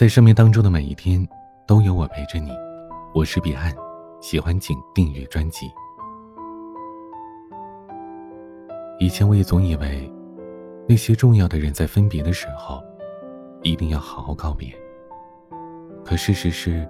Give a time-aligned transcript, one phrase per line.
[0.00, 1.28] 在生命当中的每一天，
[1.66, 2.50] 都有我陪着你。
[3.14, 3.70] 我是彼岸，
[4.22, 5.70] 喜欢请订阅专辑。
[8.98, 10.10] 以前我也总以为，
[10.88, 12.82] 那些重要的人在分别的时候，
[13.60, 14.74] 一定要好好告别。
[16.02, 16.88] 可事实是，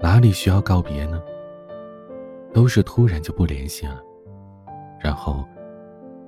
[0.00, 1.20] 哪里需要告别呢？
[2.54, 4.00] 都是突然就不联系了，
[5.00, 5.44] 然后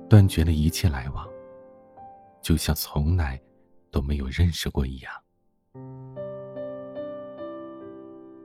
[0.09, 1.25] 断绝了一切来往，
[2.41, 3.39] 就像从来
[3.89, 5.13] 都没有认识过一样。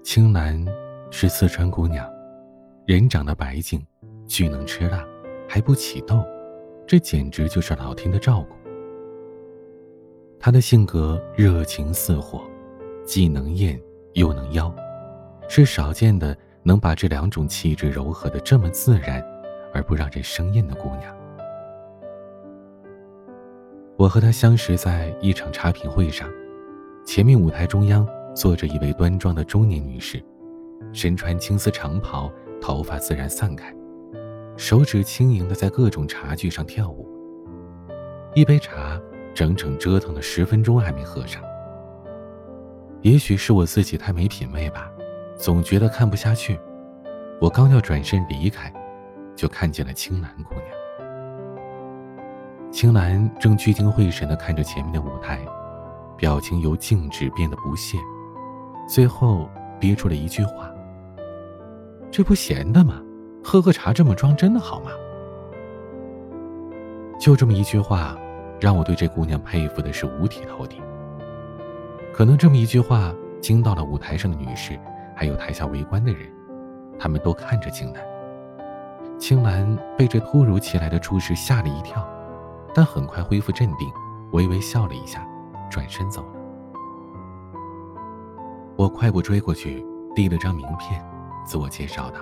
[0.04, 0.62] 青兰
[1.10, 2.06] 是四川姑娘，
[2.84, 3.82] 人长得白净，
[4.26, 5.02] 巨能吃辣，
[5.48, 6.22] 还不起痘，
[6.86, 8.54] 这简直就是老天的照顾。
[10.38, 12.42] 她的性格热情似火，
[13.06, 13.80] 既能艳
[14.12, 14.72] 又能妖，
[15.48, 16.36] 是少见的。
[16.66, 19.22] 能把这两种气质柔和的这么自然，
[19.74, 21.14] 而不让人生厌的姑娘。
[23.98, 26.26] 我和她相识在一场茶品会上，
[27.04, 30.22] 前面舞台中央坐着一位端庄的中年女士，
[30.92, 33.74] 身穿青丝长袍，头发自然散开，
[34.56, 37.08] 手指轻盈的在各种茶具上跳舞。
[38.34, 39.00] 一杯茶
[39.32, 41.40] 整整折腾了十分钟还没喝上。
[43.02, 44.90] 也许是我自己太没品味吧。
[45.36, 46.58] 总觉得看不下去，
[47.40, 48.72] 我刚要转身离开，
[49.36, 50.66] 就看见了青兰姑娘。
[52.70, 55.40] 青兰正聚精会神地看着前面的舞台，
[56.16, 57.98] 表情由静止变得不屑，
[58.86, 59.48] 最后
[59.80, 60.70] 憋出了一句话
[62.10, 63.00] ：“这不闲的吗？
[63.42, 64.90] 喝个茶这么装，真的好吗？”
[67.20, 68.16] 就这么一句话，
[68.60, 70.80] 让我对这姑娘佩服的是五体投地。
[72.12, 74.78] 可能这么一句话惊到了舞台上的女士。
[75.16, 76.28] 还有台下围观的人，
[76.98, 78.02] 他们都看着青兰。
[79.16, 82.04] 青兰被这突如其来的注视吓了一跳，
[82.74, 83.88] 但很快恢复镇定，
[84.32, 85.24] 微微笑了一下，
[85.70, 86.33] 转身走了。
[88.76, 91.02] 我快步追过去，递了张名片，
[91.46, 92.20] 自我介绍道：“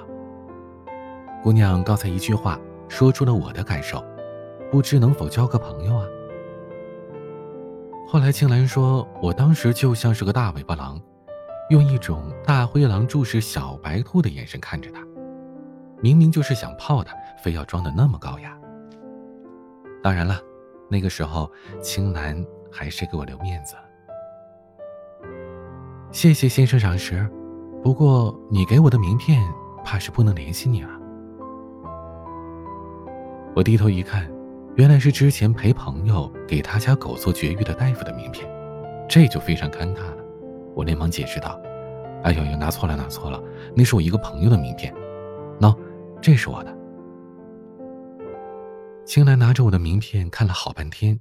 [1.43, 2.59] 姑娘，刚才一句话
[2.89, 4.05] 说出了我的感受，
[4.71, 6.05] 不知能否交个朋友啊？”
[8.07, 11.01] 后来青兰说：“我当时就像是个大尾巴狼。”
[11.71, 15.01] 用一种大灰狼注视小白兔的眼神看着他，
[16.03, 18.55] 明明就是想泡他，非要装的那么高雅。
[20.03, 20.39] 当然了，
[20.91, 23.75] 那个时候青兰还是给我留面子。
[26.13, 27.27] 谢谢先生赏识，
[27.83, 29.43] 不过你给我的名片
[29.83, 30.91] 怕是不能联系你了。
[33.57, 34.31] 我低头一看，
[34.77, 38.47] 原来是之前陪朋友给他家狗做绝育的大夫的名片，
[39.09, 40.19] 这就非常尴尬了。
[40.75, 41.59] 我连忙解释道
[42.25, 43.43] ：“哎呦呦，拿错了，拿错了，
[43.75, 44.95] 那是我一个朋友的名片。
[45.61, 45.75] 喏，
[46.21, 46.79] 这是我的。”
[49.07, 51.19] 青兰拿着我的名片看了好半天，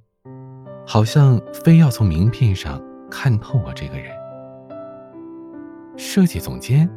[0.86, 2.78] 好像非要从名片上
[3.10, 4.21] 看透我这个人。
[5.96, 6.88] 设计总监，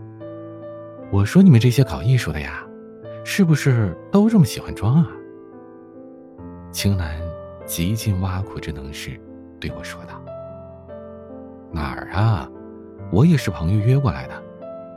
[1.12, 2.66] 我说你们这些搞艺术的呀，
[3.24, 5.08] 是不是都这么喜欢装啊？
[6.72, 7.20] 青兰
[7.66, 9.20] 极尽挖苦之能事，
[9.60, 10.22] 对我说道。
[11.72, 12.50] 哪儿啊？
[13.12, 14.44] 我也是朋友约过来的，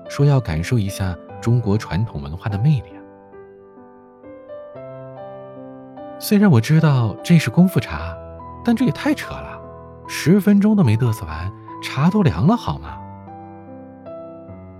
[0.08, 3.02] 说要感受一下中国传统文化的魅力啊。
[6.20, 8.16] 虽然我知道这是功夫茶，
[8.64, 9.60] 但这也太扯了，
[10.06, 12.96] 十分钟都没嘚瑟完，茶都凉了好吗？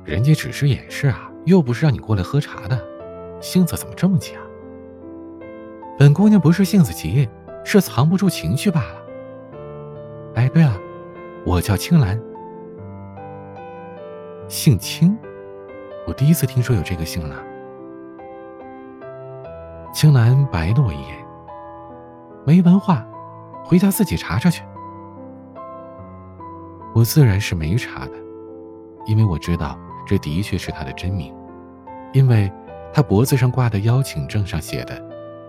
[0.09, 2.83] 人家只是演示啊，又不是让你过来喝茶的，
[3.43, 4.41] 性子怎么这么急啊？
[5.99, 7.29] 本姑娘不是性子急，
[7.63, 9.03] 是藏不住情绪罢了。
[10.37, 10.75] 哎，对了。
[11.45, 12.19] 我叫青兰，
[14.49, 15.15] 姓青，
[16.07, 17.37] 我第一次听说有这个姓呢。
[19.93, 21.19] 青兰白了我一眼，
[22.47, 23.07] 没文化，
[23.63, 24.63] 回家自己查查去。
[26.95, 28.13] 我自然是没查的，
[29.05, 31.35] 因为我知道这的确是他的真名，
[32.15, 32.51] 因为
[32.95, 34.99] 他脖子上挂的邀请证上写的，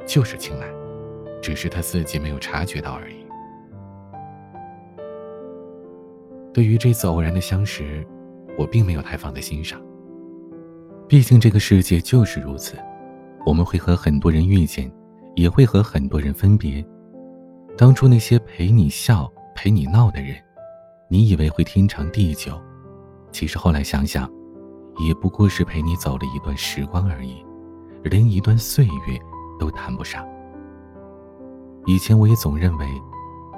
[0.06, 0.70] 就是青兰，
[1.42, 3.16] 只是他自己没有察觉到而已。
[6.54, 8.06] 对于这次偶然的相识，
[8.58, 9.82] 我并没有太放在心上。
[11.08, 12.76] 毕竟这个世界就是如此，
[13.46, 14.92] 我们会和很多人遇见，
[15.36, 16.86] 也会和很多人分别。
[17.78, 20.36] 当初那些陪你笑、陪你闹的人，
[21.08, 22.62] 你以为会天长地久，
[23.32, 24.30] 其实后来想想，
[25.00, 27.44] 也不过是陪你走了一段时光而已，
[28.04, 29.20] 连一段岁月
[29.60, 30.28] 都谈不上。
[31.86, 32.88] 以前我也总认为，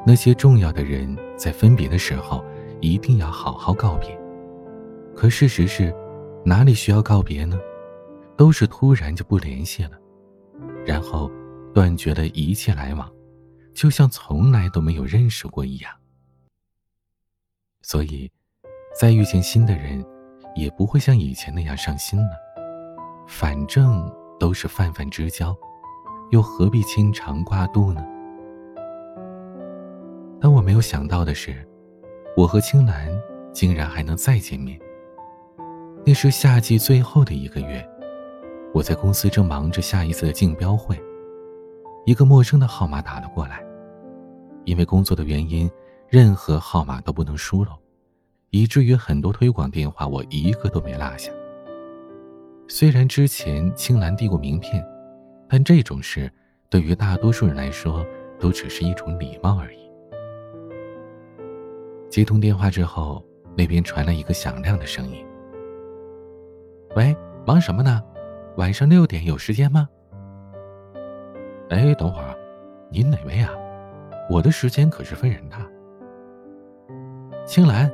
[0.06, 2.44] 那些重要的人在分别的时候。
[2.84, 4.20] 一定要好好告别，
[5.16, 5.96] 可事实是，
[6.44, 7.56] 哪里需要告别呢？
[8.36, 9.92] 都是突然就不联系了，
[10.84, 11.30] 然后
[11.76, 13.08] 断绝了一切来往，
[13.76, 15.94] 就像从来都没有认识过一样。
[17.84, 18.32] 所以，
[19.00, 20.04] 再遇见新的人，
[20.56, 22.32] 也不会像以前那样上心了。
[23.28, 25.56] 反正都是泛泛之交，
[26.32, 28.06] 又何必牵肠挂肚呢？
[30.40, 31.68] 但我没有想到的是，
[32.36, 33.10] 我和青兰
[33.54, 34.80] 竟然还能再见面。
[36.06, 37.88] 那是夏季最后的一个月，
[38.74, 41.00] 我在公司正忙着下一次的竞标会，
[42.06, 43.64] 一个陌生的号码打了过来，
[44.66, 45.70] 因为工作的原因。
[46.10, 47.72] 任何号码都不能疏漏，
[48.52, 51.32] 以至于很多推广电话我一个都没落下。
[52.68, 54.86] 虽然之前青兰递过名片，
[55.50, 56.32] 但这种事
[56.70, 58.06] 对于大多数人来说
[58.40, 59.80] 都只是一种礼貌而已。
[62.10, 63.26] 接通电话之后，
[63.56, 65.26] 那边传来一个响亮的声音
[66.96, 67.16] ：“喂，
[67.46, 68.04] 忙什么呢？
[68.58, 69.88] 晚上六点有时间吗
[71.72, 72.36] ？”“哎，等会儿，
[72.90, 73.50] 您哪位啊？
[74.30, 75.56] 我的时间可是分人的。”
[77.48, 77.90] 青兰，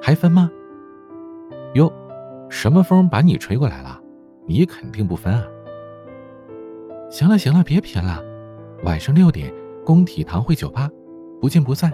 [0.00, 0.50] 还分吗？
[1.74, 1.92] 哟，
[2.48, 4.00] 什么风把你吹过来了？
[4.46, 5.44] 你肯定不分啊！
[7.10, 8.20] 行了行了，别贫了，
[8.82, 9.52] 晚上六点，
[9.84, 10.88] 工体堂会酒吧，
[11.40, 11.92] 不见不散。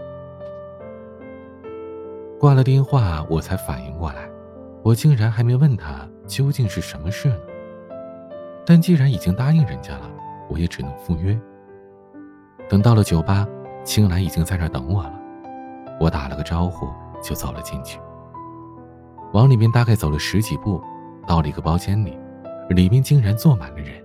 [2.38, 4.30] 挂了电话，我才反应过来，
[4.82, 7.40] 我竟然还没问他究竟是什么事呢。
[8.64, 10.10] 但既然已经答应人家了，
[10.48, 11.38] 我也只能赴约。
[12.68, 13.46] 等到了酒吧，
[13.84, 15.12] 青兰已经在那等我了。
[16.00, 16.88] 我打了个招呼，
[17.22, 17.98] 就走了进去。
[19.32, 20.82] 往里面大概走了十几步，
[21.26, 22.18] 到了一个包间里，
[22.70, 24.02] 里面竟然坐满了人。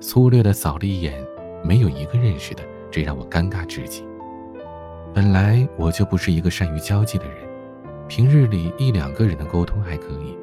[0.00, 1.24] 粗略的扫了一眼，
[1.62, 4.04] 没有一个认识的，这让我尴尬至极。
[5.14, 7.36] 本来我就不是一个善于交际的人，
[8.08, 10.36] 平日里一两个人的沟通还可以，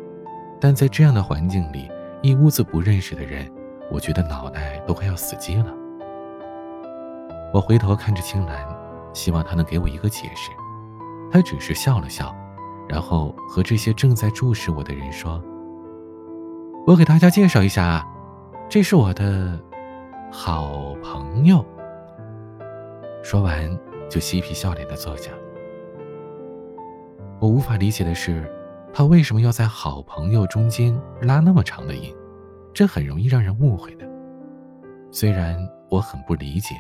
[0.59, 1.89] 但在这样的环境里，
[2.21, 3.50] 一屋子不认识的人，
[3.89, 5.67] 我觉得脑袋都快要死机了。
[7.53, 8.81] 我回头看着青兰。
[9.13, 10.51] 希望他能给我一个解释，
[11.31, 12.36] 他只是笑了笑，
[12.89, 15.42] 然后和这些正在注视我的人说
[16.86, 18.06] ：“我给大家介绍一下啊，
[18.69, 19.57] 这是我的
[20.31, 21.66] 好朋友。”
[23.24, 23.80] 说完
[24.10, 25.31] 就嬉皮笑脸的坐下。
[27.39, 28.51] 我无法理解的是，
[28.94, 32.13] 他为什么要在“好朋友”中间拉那么长的音，
[32.74, 34.06] 这很容易让人误会的。
[35.12, 35.57] 虽然
[35.89, 36.75] 我很不理解，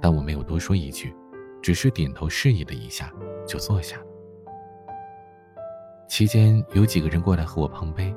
[0.00, 1.14] 但我没有多说一句。
[1.62, 3.10] 只是点头示意了一下，
[3.46, 4.04] 就坐下了。
[6.06, 8.14] 期间有几个人过来和我碰杯，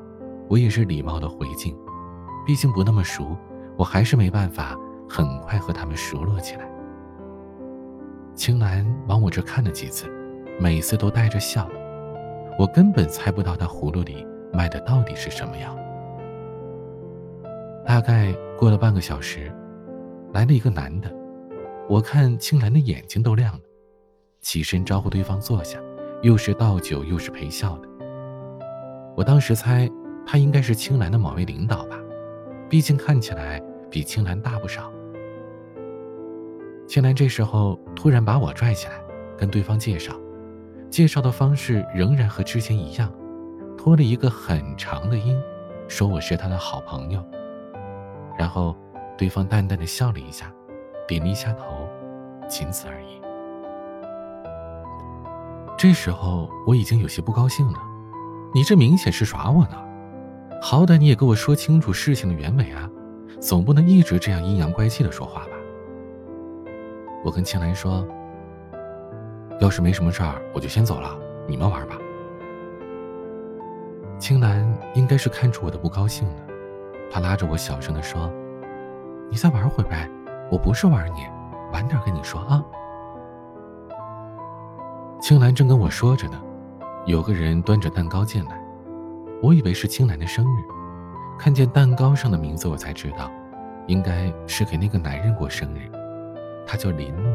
[0.48, 1.76] 我也是礼貌的回敬，
[2.46, 3.36] 毕竟不那么熟，
[3.76, 4.78] 我还是没办法
[5.10, 6.70] 很快和他们熟络起来。
[8.36, 10.08] 青兰往我这看了几次，
[10.60, 11.68] 每次都带着笑，
[12.60, 15.76] 我根本猜不到他葫芦里卖的到底是什么药。
[17.84, 19.52] 大概过了半个小时，
[20.34, 21.12] 来了一个男的。
[21.90, 23.62] 我看青兰的眼睛都亮了，
[24.48, 25.78] 起身招呼对方坐下，
[26.22, 27.90] 又是倒酒又是陪笑的。
[29.14, 29.90] 我当时猜
[30.26, 32.00] 他应该是青兰的某位领导吧，
[32.70, 33.62] 毕竟看起来
[33.92, 34.90] 比青兰大不少。
[36.88, 38.94] 青兰这时候突然把我拽起来，
[39.38, 40.14] 跟对方介绍，
[40.90, 43.12] 介绍的方式仍然和之前一样，
[43.78, 45.38] 拖了一个很长的音，
[45.90, 47.22] 说我是他的好朋友。
[48.40, 48.74] 然后
[49.18, 50.50] 对方淡淡的笑了一下，
[51.06, 51.66] 点了一下头。
[52.48, 53.27] 仅此而已。
[55.78, 57.80] 这时候我已经有些不高兴了，
[58.52, 59.78] 你这明显是耍我呢！
[60.60, 62.90] 好歹你也给我说清楚事情的原委啊，
[63.40, 65.52] 总不能一直这样阴阳怪气的说话吧？
[67.24, 68.04] 我跟青兰说
[69.62, 71.16] ：“要是没什么事儿，我就先走了，
[71.48, 71.96] 你们玩吧。”
[74.18, 76.36] 青兰应该是看出我的不高兴了，
[77.12, 78.34] 她拉着我小声的说
[79.30, 80.10] ：“你再玩会呗，
[80.52, 81.20] 我不是玩你。”
[81.72, 82.66] 晚点跟你说啊。
[85.28, 86.42] 青兰正跟我说着呢，
[87.06, 88.58] 有个人端着蛋糕进来，
[89.44, 90.64] 我以为是青兰的生日，
[91.38, 93.30] 看见蛋糕上的名字，我才知道，
[93.88, 95.92] 应该是给那个男人过生日，
[96.66, 97.30] 他叫林木。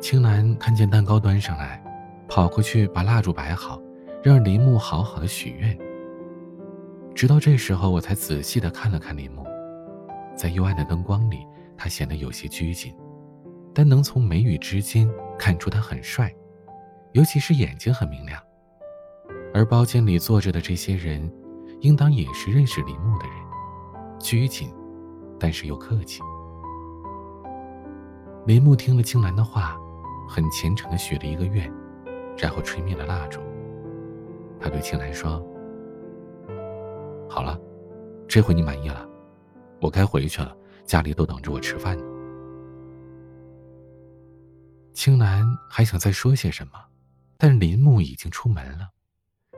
[0.00, 1.84] 青兰看见蛋糕端上来，
[2.28, 3.78] 跑过去把蜡烛摆好，
[4.22, 5.78] 让林木好好的许愿。
[7.14, 9.44] 直到这时候，我才仔细的看了看林木，
[10.34, 11.40] 在幽暗的灯光里。
[11.76, 12.94] 他显得有些拘谨，
[13.74, 15.06] 但能从眉宇之间
[15.38, 16.34] 看出他很帅，
[17.12, 18.40] 尤其是眼睛很明亮。
[19.52, 21.30] 而包间里坐着的这些人，
[21.80, 23.36] 应当也是认识林木的人，
[24.18, 24.74] 拘谨，
[25.38, 26.22] 但是又客气。
[28.46, 29.78] 林木听了青兰的话，
[30.28, 31.72] 很虔诚的许了一个愿，
[32.36, 33.40] 然后吹灭了蜡烛。
[34.60, 35.44] 他对青兰说
[37.28, 37.58] ：“好了，
[38.26, 39.06] 这回你满意了，
[39.80, 42.04] 我该回去了。”家里都等着我吃饭呢。
[44.94, 46.74] 青兰还想再说些什么，
[47.36, 48.88] 但林木已经出门了，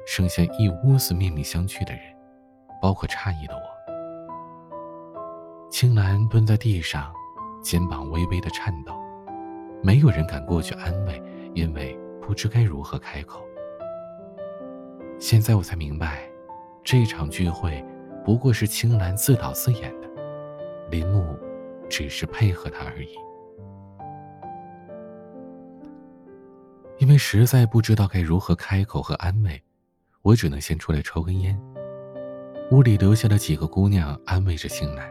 [0.06, 2.02] 剩下一屋子面面相觑的人，
[2.80, 3.62] 包括诧异的我。
[5.70, 7.12] 青兰蹲在地上，
[7.62, 8.98] 肩膀微微的颤抖，
[9.82, 11.22] 没有人敢过去安慰，
[11.54, 13.46] 因为不知该如何开口。
[15.20, 16.26] 现在我才明白，
[16.82, 17.84] 这场聚会
[18.24, 20.08] 不过是青兰自导自演的，
[20.90, 21.38] 林木
[21.90, 23.10] 只是配合他而已。
[27.16, 29.62] 实在不知道该如何开口和安慰，
[30.22, 31.58] 我只能先出来抽根烟。
[32.70, 35.08] 屋里留下了几个姑娘安慰着青兰。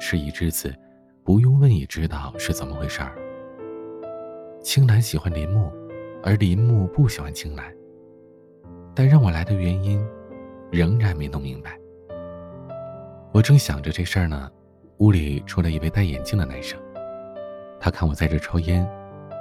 [0.00, 0.74] 事已至此，
[1.24, 3.16] 不用问也知道是怎么回事儿。
[4.62, 5.72] 青兰喜欢林木，
[6.22, 7.64] 而林木不喜欢青兰。
[8.94, 10.04] 但让我来的原因，
[10.70, 11.78] 仍然没弄明白。
[13.32, 14.48] 我正想着这事儿呢，
[14.98, 16.78] 屋里出来一位戴眼镜的男生。
[17.80, 18.88] 他看我在这抽烟，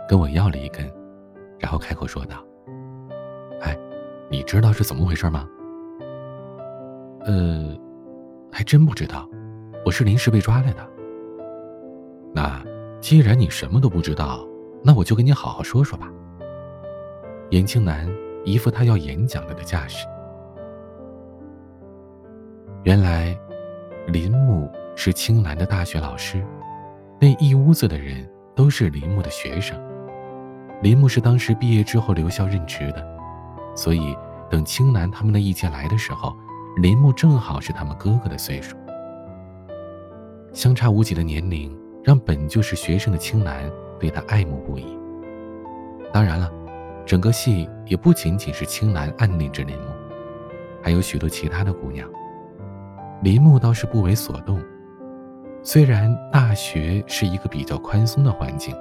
[0.10, 0.92] 跟我要了一根，
[1.64, 2.44] 然后开口说道
[3.64, 3.80] ：“哎，
[4.30, 5.48] 你知道是怎么回事吗
[7.26, 7.74] ？”“呃，
[8.52, 9.30] 还真不知道，
[9.86, 10.86] 我是临时被抓来的。
[12.36, 12.62] ”“那
[13.00, 14.46] 既然你什么都不知道，
[14.84, 16.12] 那我就跟你好好说说吧。”
[17.52, 18.14] 眼镜男。
[18.46, 20.06] 一副他要演讲了的架势。
[22.84, 23.34] 原来，
[24.08, 26.46] 林木是青兰的大学老师，
[27.22, 29.82] 那一屋子的人都是林木的学生。
[30.84, 33.04] 林木是当时毕业之后留校任职的，
[33.74, 34.16] 所以
[34.50, 36.36] 等青兰他们的一届来的时候，
[36.76, 38.76] 林木正好是他们哥哥的岁数。
[40.52, 43.64] 相差无几的年龄，让本就是学生的青兰
[43.98, 44.86] 对他爱慕不已。
[46.12, 46.52] 当然了。
[47.06, 49.84] 整个戏也不仅仅是青兰暗恋着林木，
[50.82, 52.10] 还有许多其他的姑娘。
[53.22, 54.58] 林木倒是不为所动。
[55.62, 58.74] 虽然大学是一个比较宽松的环境，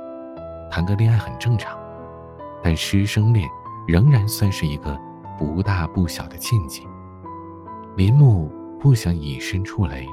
[0.71, 1.77] 谈个恋爱很正常，
[2.63, 3.49] 但师生恋
[3.87, 4.99] 仍然算是一个
[5.39, 6.87] 不大不小的禁忌。
[7.97, 8.51] 林木
[8.81, 10.07] 不想以身触雷。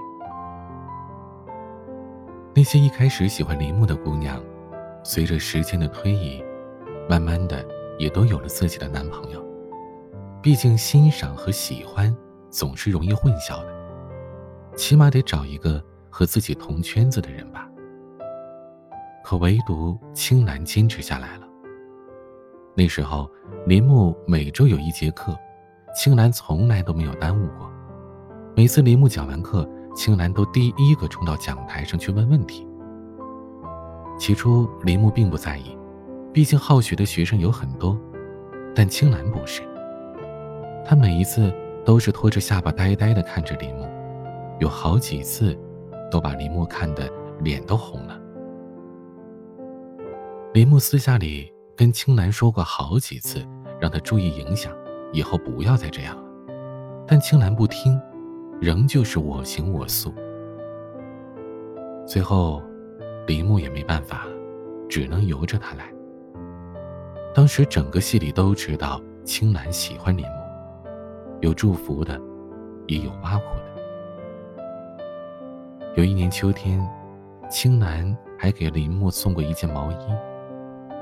[2.54, 4.42] 那些一开始喜欢林木的姑娘，
[5.04, 6.44] 随着时间的推移，
[7.10, 7.66] 慢慢的。
[8.00, 9.46] 也都有了自己的男朋友，
[10.42, 12.16] 毕竟欣赏和喜欢
[12.50, 17.68] 总是容易混淆的，起码得找一个和自己同圈子的人吧。
[19.22, 21.49] 可唯独青兰坚持下来了。
[22.80, 23.30] 那时候，
[23.66, 25.38] 林木每周有一节课，
[25.94, 27.70] 青兰从来都没有耽误过。
[28.56, 32.66] 每次林木讲完课，青兰都第一个冲到讲台上去问问题。
[34.18, 35.78] 起初，林木并不在意。
[36.32, 38.00] 毕竟好学的学生有很多，
[38.74, 39.62] 但青兰不是。
[40.86, 43.86] 他每一次都是拖着下巴呆呆地看着林木，
[44.62, 45.54] 有好几次
[46.10, 48.18] 都把林木看得脸都红了。
[50.54, 53.42] 林木私下里跟青兰说过好几次，
[53.80, 54.76] 让他注意影响，
[55.14, 56.24] 以后不要再这样了。
[57.08, 57.98] 但青兰不听，
[58.60, 60.14] 仍旧是我行我素。
[62.06, 62.62] 最后，
[63.26, 64.28] 林木也没办法，
[64.90, 65.86] 只能由着他来。
[67.34, 70.90] 当时整个戏里都知道青兰喜欢林木，
[71.40, 72.20] 有祝福的，
[72.88, 73.64] 也有挖苦的。
[75.96, 76.86] 有一年秋天，
[77.50, 79.96] 青兰还给林木送过一件毛衣。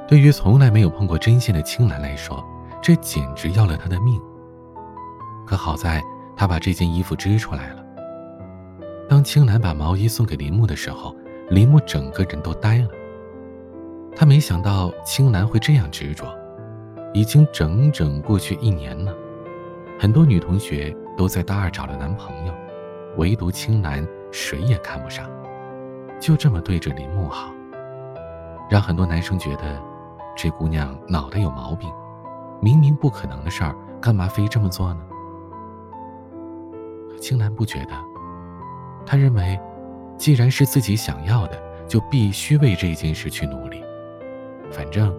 [0.08, 2.42] 对于从来没有碰过针线的青兰来说，
[2.82, 4.22] 这简直要了他的命。
[5.46, 6.02] 可好在，
[6.36, 7.84] 他把这件衣服织出来了。
[9.10, 11.14] 当青兰把毛衣送给林木的时候，
[11.50, 12.88] 林木整个人都呆了。
[14.16, 16.26] 他没想到青兰会这样执着，
[17.14, 19.14] 已经整整过去一年了，
[20.00, 22.54] 很多女同学都在大二找了男朋友，
[23.18, 25.30] 唯独青兰谁也看不上，
[26.18, 27.52] 就这么对着林木好，
[28.70, 29.80] 让很多男生觉得
[30.38, 31.92] 这姑娘脑袋有毛病，
[32.62, 35.02] 明明不可能的事儿，干嘛非这么做呢？
[37.20, 37.94] 青兰不觉得，
[39.04, 39.60] 他认为，
[40.16, 43.84] 既然是自己想要的，就必须为这件事去努力。
[44.70, 45.12] 反正，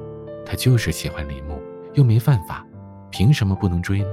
[0.46, 1.60] 他就是喜欢林木，
[1.94, 2.64] 又没犯法，
[3.10, 4.08] 凭什么不能追呢？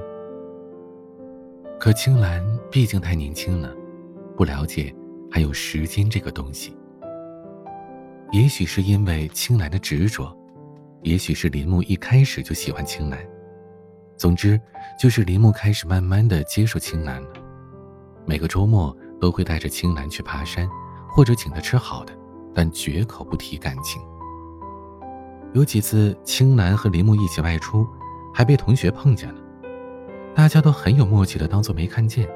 [1.80, 3.72] 可青兰毕竟太年轻了，
[4.36, 4.92] 不了解
[5.30, 6.76] 还有时间这个东西。
[8.32, 10.36] 也许是因为青兰的执着，
[11.06, 13.20] 也许是林木一开始就喜欢青兰。
[14.18, 14.60] 总之，
[15.00, 17.30] 就是林木开始慢慢的接受青兰了。
[18.26, 20.68] 每个周末都会带着青兰去爬山，
[21.08, 22.14] 或者请她吃好的，
[22.56, 24.02] 但绝口不提感情。
[25.54, 27.88] 有几次，青兰和林木一起外出，
[28.34, 29.40] 还被同学碰见了。
[30.34, 32.28] 大家都很有默契的当做没看见。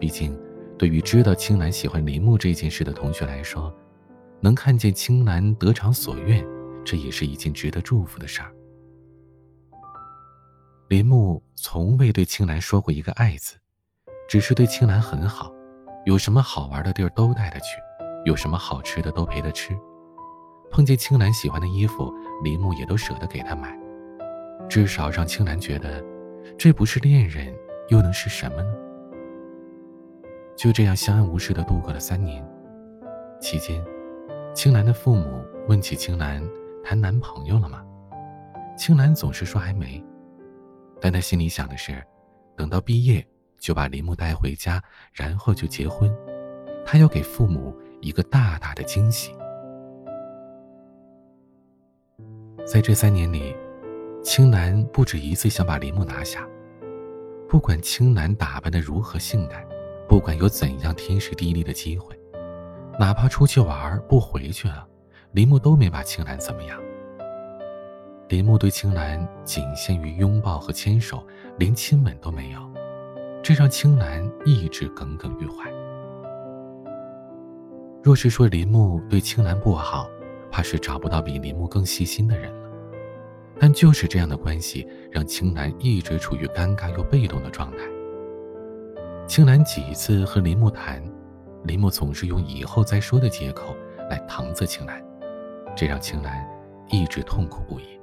[0.00, 0.36] 毕竟，
[0.76, 3.72] 对于知道青兰喜欢林木这件事的同学来说，
[4.40, 6.44] 能看见青兰得偿所愿，
[6.84, 8.52] 这也是一件值得祝福的事儿。
[10.88, 13.56] 林木从未对青兰说过一个“爱”字，
[14.28, 15.50] 只是对青兰很好，
[16.04, 17.78] 有什么好玩的地儿都带她去，
[18.26, 19.74] 有什么好吃的都陪她吃。
[20.70, 22.12] 碰见青兰喜欢的衣服，
[22.42, 23.78] 林木也都舍得给她买，
[24.68, 26.04] 至少让青兰觉得，
[26.58, 27.54] 这不是恋人
[27.88, 28.74] 又能是什么呢？
[30.56, 32.46] 就这样相安无事的度过了三年，
[33.40, 33.82] 期间，
[34.54, 36.46] 青兰的父母问起青兰
[36.84, 37.84] 谈男朋友了吗？
[38.76, 40.02] 青兰总是说还没。
[41.00, 42.02] 但他心里想的是，
[42.56, 43.26] 等到毕业
[43.58, 46.12] 就把林木带回家，然后就结婚。
[46.84, 49.32] 他要给父母一个大大的惊喜。
[52.64, 53.54] 在这三年里，
[54.22, 56.46] 青兰不止一次想把林木拿下。
[57.48, 59.66] 不管青兰打扮的如何性感，
[60.08, 62.18] 不管有怎样天时地利的机会，
[62.98, 64.88] 哪怕出去玩不回去了，
[65.32, 66.78] 林木都没把青兰怎么样。
[68.28, 71.26] 林木对青兰仅限于拥抱和牵手，
[71.58, 72.60] 连亲吻都没有，
[73.42, 75.70] 这让青兰一直耿耿于怀。
[78.02, 80.06] 若是说林木对青兰不好，
[80.50, 82.68] 怕是找不到比林木更细心的人了。
[83.58, 87.78] 但就是这样的关系，让青兰一直处于尴尬又被动的状态。
[89.26, 91.02] 青兰几次和林木谈，
[91.64, 93.74] 林木总是用“以后再说”的借口
[94.10, 95.02] 来搪塞青兰，
[95.74, 96.46] 这让青兰
[96.88, 97.98] 一直痛苦不已。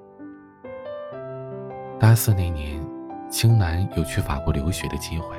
[1.99, 2.81] 大四那年，
[3.29, 5.35] 青兰有去法国留学的机会，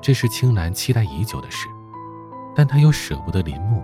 [0.00, 1.68] 这是青兰期待已久的事，
[2.54, 3.82] 但她又舍不得林木。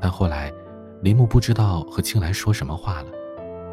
[0.00, 0.52] 但后来，
[1.00, 3.06] 林木不知道和青兰说什么话了，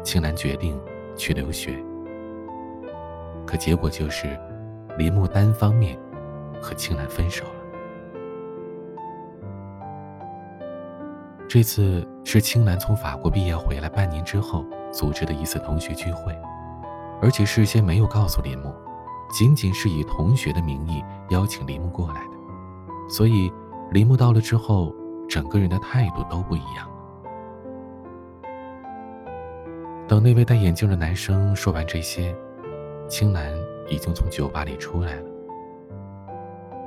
[0.02, 0.80] 青兰决定
[1.16, 1.78] 去留学。
[3.46, 4.38] 可结果就是，
[4.96, 5.98] 林木单方面
[6.60, 7.59] 和青兰分手了。
[11.52, 16.32] 这次是青兰从法国毕业回来半年之后组织的一次同学聚会。
[17.20, 18.72] 而且事先没有告诉林木，
[19.32, 22.30] 仅仅是以同学的名义邀请林木过来的，
[23.08, 23.52] 所以
[23.90, 24.94] 林木到了之后，
[25.28, 26.88] 整个人的态度都不一样。
[30.06, 32.32] 等那位戴眼镜的男生说完这些，
[33.08, 33.52] 青兰
[33.88, 35.28] 已经从酒吧里出来了，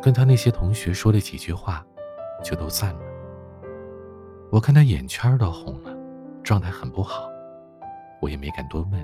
[0.01, 1.85] 跟他那些同学说了几句话，
[2.41, 2.99] 就都散了。
[4.53, 5.91] 我看他眼圈都红了，
[6.43, 7.27] 状态很不好，
[8.21, 9.03] 我也没敢多问。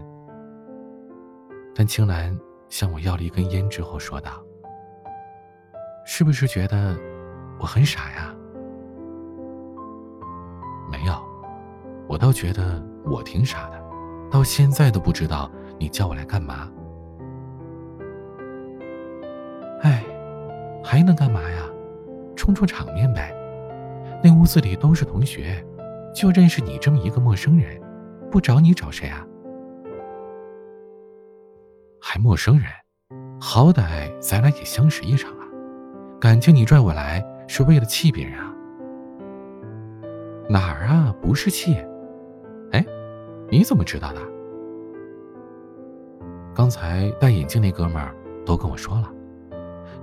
[1.73, 4.33] 但青兰向我要了一根烟之后说道
[6.05, 6.95] ：“是不是觉得
[7.59, 8.31] 我很傻呀
[10.87, 11.19] ？”“没有，
[12.07, 13.83] 我倒觉得我挺傻的，
[14.29, 16.71] 到现在都不知道你叫我来干嘛。
[19.81, 20.05] ”“哎，
[20.83, 21.65] 还能干嘛呀？
[22.35, 23.35] 冲冲场面呗。
[24.21, 25.65] 那屋子里都是同学，
[26.13, 27.81] 就认识你这么一个陌生人，
[28.29, 29.25] 不找你找谁啊？”
[32.01, 32.65] 还陌生人，
[33.39, 35.45] 好歹咱俩也相识一场啊！
[36.19, 38.53] 感情你拽我来是为了气别人啊？
[40.49, 41.15] 哪儿啊？
[41.21, 41.75] 不是气。
[42.71, 42.85] 哎，
[43.49, 44.19] 你怎么知道的？
[46.55, 48.13] 刚才戴眼镜那哥们儿
[48.45, 49.09] 都跟我说了，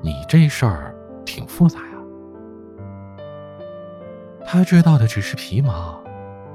[0.01, 1.96] 你这事儿挺复杂呀。
[4.57, 6.03] 他知道的只是皮毛，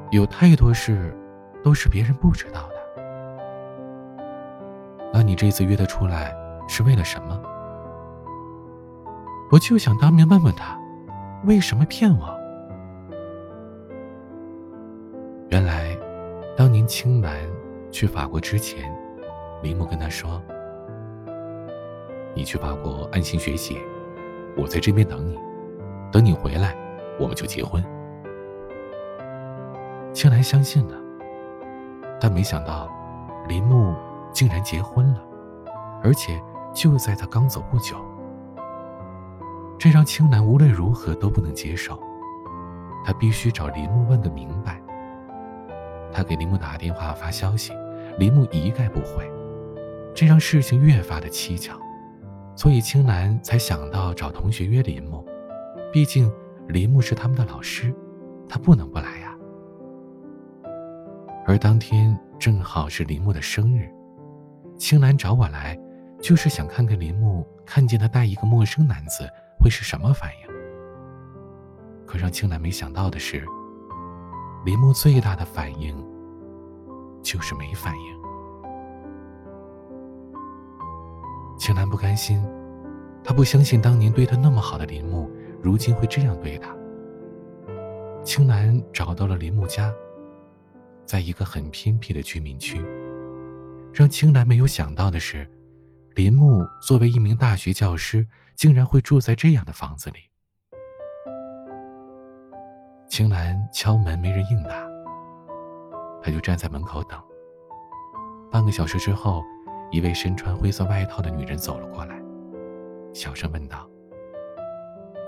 [0.09, 1.15] 有太多事
[1.63, 2.75] 都是别人不知道的。
[5.13, 6.35] 那你这次约他出来
[6.67, 7.39] 是为了什么？
[9.51, 10.75] 我就想当面问问他，
[11.45, 12.35] 为什么骗我？
[15.49, 15.95] 原来，
[16.57, 17.35] 当年青兰
[17.91, 18.91] 去法国之前，
[19.61, 20.41] 林木跟他说
[22.33, 23.77] ：“你去法国安心学习，
[24.57, 25.37] 我在这边等你，
[26.11, 26.75] 等你回来，
[27.21, 27.81] 我们就结婚。”
[30.13, 30.97] 青兰相信了，
[32.19, 32.89] 但没想到，
[33.47, 33.95] 林木。
[34.33, 35.21] 竟然结婚了，
[36.01, 36.41] 而且
[36.73, 37.97] 就在他刚走不久，
[39.77, 41.99] 这让青兰无论如何都不能接受。
[43.03, 44.81] 他必须找林木问个明白。
[46.13, 47.73] 他给林木打电话发消息，
[48.17, 49.29] 林木一概不回，
[50.15, 51.77] 这让事情越发的蹊跷。
[52.55, 55.25] 所以青兰才想到找同学约林木，
[55.91, 56.31] 毕竟
[56.67, 57.93] 林木是他们的老师，
[58.47, 59.37] 他不能不来呀。
[61.45, 63.89] 而当天正好是林木的生日。
[64.77, 65.77] 青兰找我来，
[66.19, 70.51] 就是想看看林木看见他带一个陌生男子会是什么反应。
[72.07, 73.45] 可让青兰没想到的是，
[74.65, 75.95] 林木最大的反应
[77.21, 78.21] 就是没反应。
[81.57, 82.43] 青兰不甘心，
[83.23, 85.29] 她不相信当年对她那么好的林木，
[85.61, 86.75] 如今会这样对她。
[88.23, 89.93] 青兰找到了林木家，
[91.05, 92.83] 在一个很偏僻的居民区。
[93.93, 95.45] 让青兰没有想到的是，
[96.15, 100.19] 林木作为一名大学教师，竟然会住在这样的房子里。
[103.09, 104.87] 青兰敲门，没人应答，
[106.23, 107.21] 他就站在门口等。
[108.49, 109.43] 半个小时之后，
[109.91, 112.17] 一位身穿灰色外套的女人走了过来，
[113.13, 113.89] 小声问道：“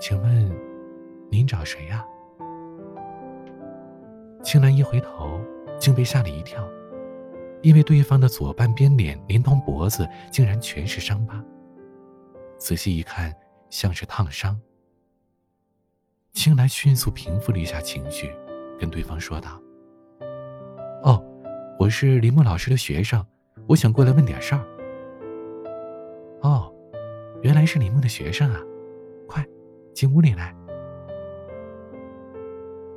[0.00, 0.50] 请问，
[1.30, 2.04] 您找谁呀？”
[4.42, 5.40] 青兰一回头，
[5.78, 6.66] 竟被吓了一跳。
[7.62, 11.42] 因为对方的左半边脸连同脖子竟然全是伤疤。
[12.58, 13.34] 仔细一看，
[13.70, 14.60] 像是烫伤。
[16.34, 18.30] 青兰迅速平复了一下情绪，
[18.78, 19.58] 跟对方说道
[21.04, 21.24] ：“哦，
[21.78, 23.24] 我是林木老师的学生，
[23.66, 24.60] 我想过来问点事儿。
[26.42, 26.70] ”“哦，
[27.40, 28.60] 原来是林木的学生啊，
[29.94, 30.54] 进屋里来。”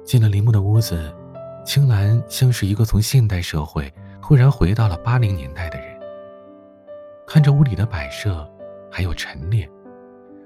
[0.03, 1.13] 进了林木的屋子，
[1.65, 3.93] 青兰像是一个从现代社会。
[4.19, 5.97] 忽然回到了八零年代的人，
[7.25, 8.45] 看着屋里的摆设，
[8.91, 9.69] 还有陈列，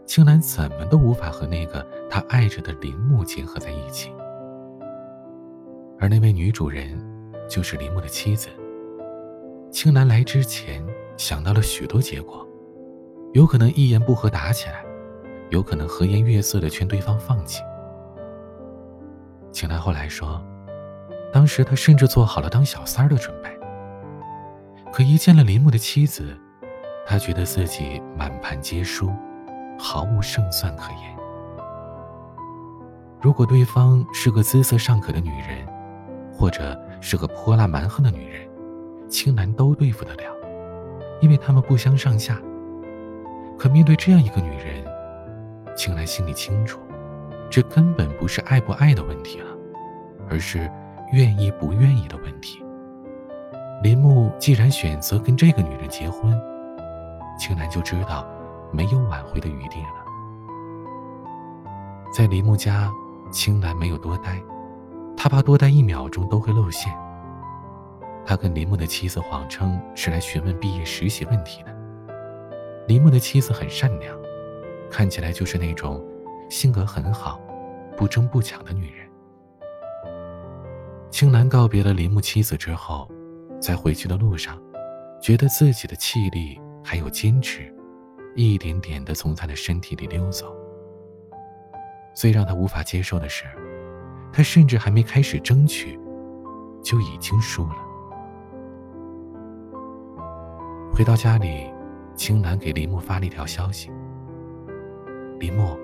[0.06, 4.12] 青兰怎么都无法和那个她爱着的林木结合在一起。
[6.00, 7.04] 而那位女主人，
[7.50, 8.50] 就是林木的妻子。
[9.72, 10.86] 青兰来之前
[11.18, 12.48] 想到了许多结果，
[13.34, 14.86] 有可能一言不合打起来，
[15.52, 17.62] 有可能和颜悦色的劝对方放弃。
[19.52, 20.42] 青兰后来说，
[21.32, 23.50] 当时她甚至做好了当小三儿的准备。
[24.94, 26.38] 可一见了林木的妻子，
[27.06, 29.10] 他觉得自己满盘皆输，
[29.78, 31.16] 毫无胜算可言。
[33.22, 35.66] 如果对方是个姿色尚可的女人，
[36.34, 38.48] 或者是个泼辣蛮横的女人，
[39.10, 40.36] 青兰都对付得了，
[41.22, 42.38] 因为他们不相上下。
[43.58, 44.84] 可面对这样一个女人，
[45.82, 46.80] 青兰心里清楚，
[47.50, 49.48] 这根本不是爱不爱的问题了，
[50.30, 50.72] 而是
[51.12, 52.64] 愿意不愿意的问题。
[53.82, 56.40] 林木既然选择跟这个女人结婚，
[57.40, 58.30] 青兰就知道
[58.72, 60.06] 没有挽回的余地了。
[62.16, 62.92] 在林木家，
[63.32, 64.40] 青兰没有多待，
[65.18, 66.96] 她怕多待一秒钟都会露馅。
[68.24, 71.76] 她跟林木的妻子谎称是来询问毕业实习问题的。
[72.88, 74.16] 林木的妻子很善良，
[74.92, 76.06] 看起来就是那种
[76.50, 77.40] 性格很好、
[77.98, 79.10] 不争不抢的女人。
[81.10, 83.10] 青兰告别了林木妻子之后。
[83.62, 84.60] 在回去的路上，
[85.22, 87.72] 觉得自己的气力还有坚持，
[88.36, 90.52] 一点点的从他的身体里溜走。
[92.16, 93.46] 最让他无法接受的是，
[94.34, 96.00] 他甚至还没开始争取，
[96.82, 97.76] 就已经输了。
[100.92, 101.72] 回到家里，
[102.16, 103.92] 青兰给林木发了一条消息
[105.42, 105.76] ：“林木，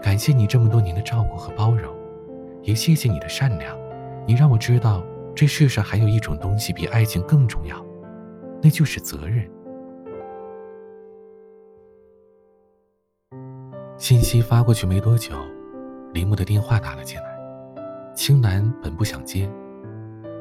[0.00, 1.92] 感谢你这么多年的照顾和包容，
[2.62, 3.76] 也谢谢你的善良，
[4.24, 5.04] 你让我知道。”
[5.34, 7.84] 这世上还有一种东西比爱情更重要，
[8.62, 9.50] 那就是责任。
[13.96, 15.34] 信息发过去没多久，
[16.12, 17.36] 林木的电话打了进来。
[18.14, 19.50] 青楠本不想接，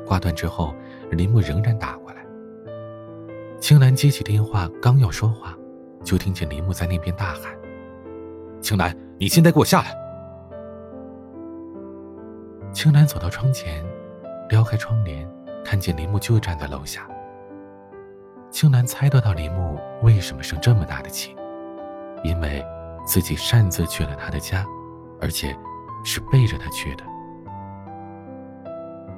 [0.05, 0.75] 挂断之后，
[1.09, 2.23] 林木仍然打过来。
[3.57, 5.57] 青楠接起电话，刚要说话，
[6.03, 7.51] 就听见林木在那边大喊
[8.63, 9.93] ：“青楠，你现在给我下来！”
[12.73, 13.84] 青楠走到窗前。
[14.49, 15.28] 撩开窗帘，
[15.65, 17.08] 看见林木就站在楼下。
[18.52, 21.36] 青兰猜得到林木为什么生这么大的气，
[22.23, 22.63] 因为
[23.04, 24.63] 自己擅自去了他的家，
[25.19, 25.58] 而且
[26.04, 27.04] 是背着他去的。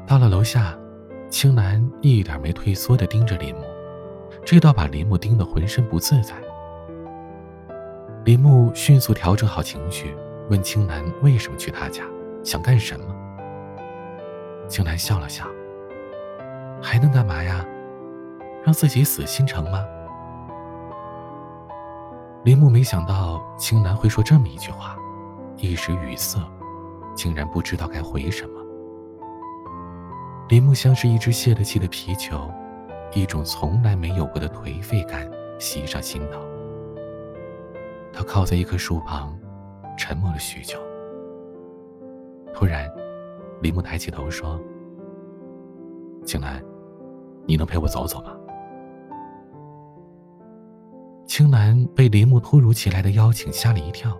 [0.07, 0.77] 到了楼下，
[1.29, 3.63] 青兰一点没退缩的盯着林木，
[4.45, 6.33] 这倒把林木盯得浑身不自在。
[8.25, 10.17] 林木迅速调整好情绪，
[10.49, 12.03] 问青兰为什么去他家，
[12.43, 13.05] 想干什么。
[14.67, 15.45] 青兰笑了笑，
[16.81, 17.63] 还能干嘛呀？
[18.63, 19.85] 让自己死心成吗？
[22.43, 24.97] 林木没想到青兰会说这么一句话，
[25.57, 26.39] 一时语塞，
[27.13, 28.59] 竟然不知道该回什么。
[30.49, 32.49] 林木像是一只泄了气的皮球，
[33.13, 36.39] 一种从来没有过的颓废感袭上心头。
[38.15, 39.37] 他靠在一棵树旁，
[39.97, 40.79] 沉默了许久。
[42.53, 42.89] 突然。
[43.61, 44.59] 林木抬起头说
[46.25, 46.61] ：“青兰，
[47.47, 48.35] 你能陪我走走吗？”
[51.25, 54.15] 青兰被林木突如其来的邀请吓了一跳，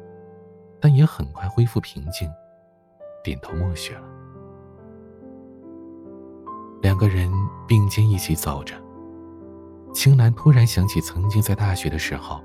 [0.80, 2.32] 但也很快恢复平静，
[3.24, 4.02] 点头默许了。
[6.82, 7.30] 两个人
[7.68, 8.74] 并肩一起走着。
[9.94, 12.42] 青兰突然想起曾经在大学的时候，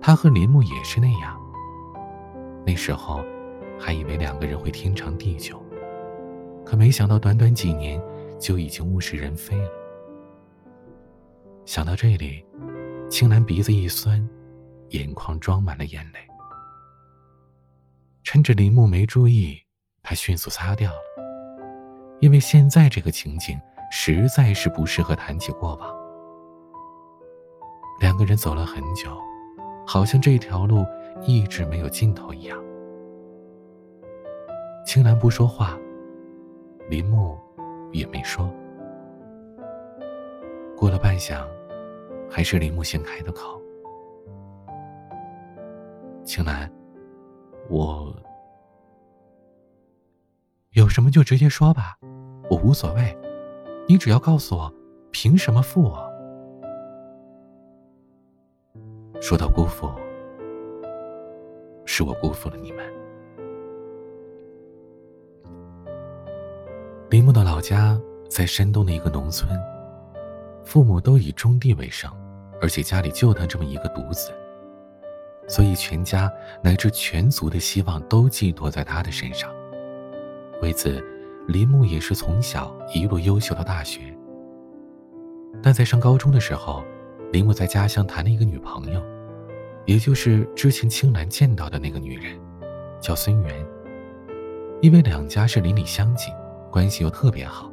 [0.00, 1.40] 她和林木也是那样。
[2.66, 3.24] 那时候，
[3.78, 5.62] 还以为两个人会天长地久。
[6.64, 8.02] 可没想到，短短几年，
[8.40, 9.70] 就已经物是人非了。
[11.64, 12.44] 想到这里，
[13.08, 14.28] 青兰鼻子一酸，
[14.90, 16.18] 眼眶装满了眼泪。
[18.24, 19.60] 趁着林木没注意，
[20.02, 20.98] 他迅速擦掉了，
[22.20, 23.60] 因为现在这个情景
[23.92, 25.96] 实在是不适合谈起过往。
[28.00, 29.16] 两个人走了很久，
[29.86, 30.84] 好像这条路
[31.22, 32.58] 一直没有尽头一样。
[34.84, 35.78] 青兰不说话，
[36.88, 37.38] 林木
[37.92, 38.50] 也没说。
[40.76, 41.46] 过了半晌，
[42.28, 43.60] 还是林木先开的口
[46.22, 46.70] ：“青兰，
[47.68, 48.14] 我
[50.72, 51.96] 有什么就直接说吧，
[52.50, 53.16] 我无所谓，
[53.88, 54.72] 你只要告诉我，
[55.10, 56.04] 凭什么负我？”
[59.28, 59.90] 说到辜负，
[61.84, 62.86] 是我辜负了你们。
[67.10, 69.50] 林木的老家在山东的一个农村，
[70.64, 72.08] 父母都以种地为生，
[72.62, 74.30] 而且家里就他这么一个独子，
[75.48, 79.52] 所以全家乃至全族的希望都寄托在他的身上。
[80.62, 81.04] 为此，
[81.48, 84.02] 林木也是从小一路优秀到大学。
[85.60, 86.84] 但在上高中的时候，
[87.32, 89.02] 林木在家乡谈了一个女朋友，
[89.86, 92.38] 也就是之前青兰见到的那个女人，
[93.00, 93.66] 叫孙媛。
[94.82, 96.32] 因为两家是邻里乡近。
[96.68, 97.72] 关系又特别好，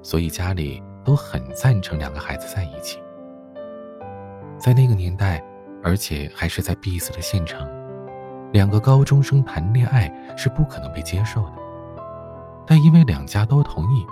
[0.00, 3.00] 所以家里都很赞成两个孩子在一起。
[4.60, 5.44] 在那个年代，
[5.82, 7.68] 而且还是在闭塞的县城，
[8.52, 11.52] 两个高中生谈恋爱是不可能被接受的。
[12.64, 14.06] 但因为两家都同意，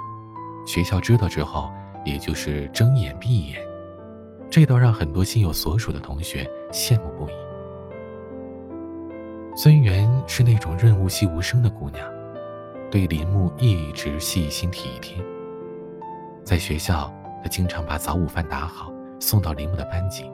[0.66, 1.70] 学校知道之后，
[2.04, 3.60] 也就是睁一眼闭一眼，
[4.50, 7.32] 这倒让很多心有所属的同学羡慕不已。
[9.54, 12.04] 孙媛是那种润物细无声的姑娘。
[12.90, 15.16] 对林木一直细心体贴。
[16.44, 17.10] 在学校，
[17.42, 20.30] 她经常把早午饭打好，送到林木的班级。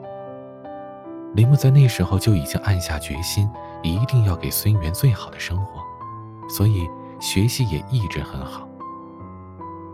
[1.35, 3.49] 林木在那时候就已经暗下决心，
[3.81, 5.79] 一定要给孙媛最好的生活，
[6.49, 6.85] 所以
[7.21, 8.67] 学习也一直很好。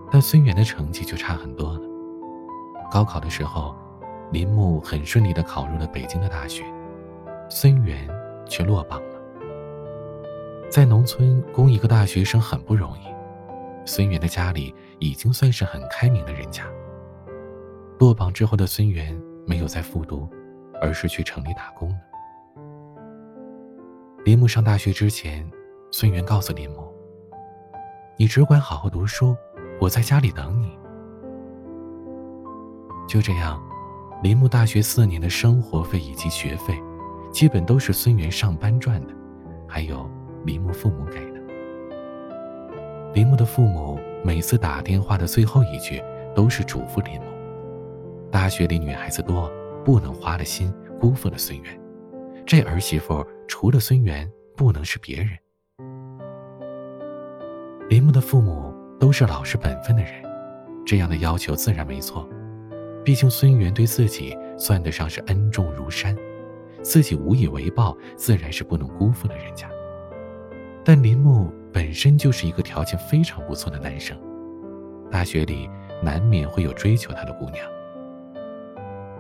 [0.09, 1.81] 但孙媛的成绩就差很多了。
[2.91, 3.75] 高考的时候，
[4.31, 6.63] 林木很顺利地考入了北京的大学，
[7.49, 8.07] 孙媛
[8.45, 9.15] 却落榜了。
[10.69, 13.05] 在农村供一个大学生很不容易，
[13.85, 16.65] 孙媛的家里已经算是很开明的人家。
[17.99, 20.27] 落榜之后的孙媛没有再复读，
[20.81, 21.95] 而是去城里打工了。
[24.25, 25.49] 林木上大学之前，
[25.91, 26.83] 孙媛告诉林木
[28.17, 29.33] ：“你只管好好读书，
[29.79, 30.77] 我在家里等你。”
[33.07, 33.63] 就这样，
[34.23, 36.75] 林木大学四年的生活费以及学费，
[37.31, 39.13] 基本都是孙媛上班赚的，
[39.67, 40.09] 还有。
[40.45, 41.41] 林木父母给的。
[43.15, 45.99] 林木的父母每次打电话的最后一句
[46.35, 47.25] 都是嘱咐林木：
[48.29, 49.51] 大学里女孩子多，
[49.83, 51.81] 不能花了心，辜负了孙媛。
[52.45, 55.29] 这儿媳妇除了孙媛，不能是别人。
[57.89, 60.11] 林木的父母都是老实本分的人，
[60.85, 62.29] 这样的要求自然没错。
[63.05, 66.17] 毕竟孙媛对自己算得上是恩重如山，
[66.81, 69.69] 自己无以为报，自然是不能辜负了人家。
[70.83, 74.17] 但林木本身就是一个条件非常不错的男生，
[75.11, 75.69] 大学里
[76.01, 77.63] 难免会有追求他的姑娘。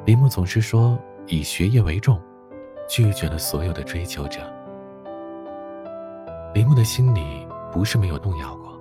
[0.03, 2.19] 林木总是说以学业为重，
[2.89, 4.39] 拒绝了所有的追求者。
[6.55, 8.79] 林木的心里不是没有动摇过，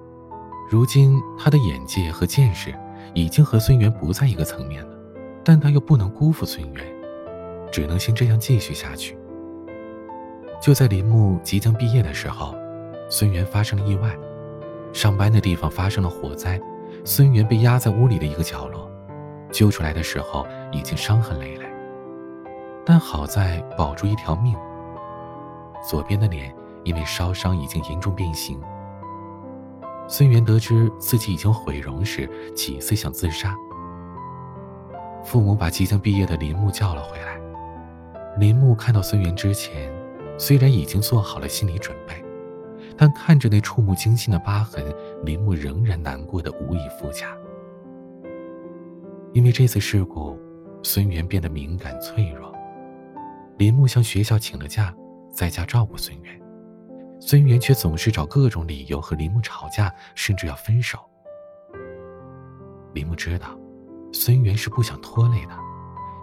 [0.70, 2.74] 如今他的眼界和见识
[3.12, 4.93] 已经和孙媛不在一个层面了，
[5.44, 6.84] 但他又不能辜负孙媛，
[7.70, 9.16] 只能先这样继续下去。
[10.60, 12.54] 就在林木即将毕业的时候。
[13.10, 14.16] 孙媛发生了意外，
[14.92, 16.58] 上班的地方发生了火灾，
[17.04, 18.90] 孙媛被压在屋里的一个角落，
[19.52, 21.66] 救出来的时候已经伤痕累累，
[22.84, 24.56] 但好在保住一条命。
[25.86, 26.52] 左边的脸
[26.82, 28.58] 因为烧伤已经严重变形。
[30.08, 33.54] 孙媛得知自己已经毁容时，几次想自杀。
[35.24, 37.40] 父母把即将毕业的林木叫了回来。
[38.38, 39.90] 林木看到孙媛之前，
[40.38, 42.22] 虽然已经做好了心理准备。
[42.96, 44.84] 但看着那触目惊心的疤痕，
[45.24, 47.36] 林木仍然难过的无以复加。
[49.32, 50.38] 因为这次事故，
[50.80, 52.54] 孙媛变得敏感脆弱。
[53.58, 54.94] 林木向学校请了假，
[55.32, 56.40] 在家照顾孙媛，
[57.18, 61.00] 孙媛却总是找各种理由和林木吵架，甚至要分手。
[62.92, 63.58] 林木知道，
[64.14, 65.58] 孙媛是不想拖累他，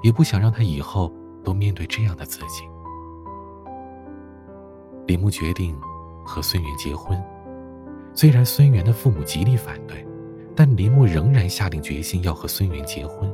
[0.02, 2.64] 也不想让他以后都面对这样的自己。
[5.06, 5.80] 林木决定。
[6.24, 7.22] 和孙媛结婚，
[8.14, 10.06] 虽然孙媛的父母极力反对，
[10.56, 13.30] 但林木仍然下定决心要和孙元结婚。